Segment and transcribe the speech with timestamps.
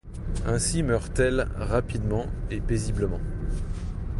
[0.47, 3.19] Ainsi meurt-elle rapidement et paisiblement.